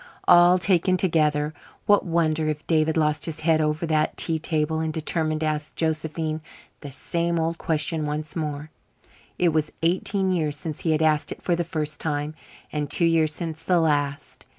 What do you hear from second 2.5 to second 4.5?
David lost his head over that tea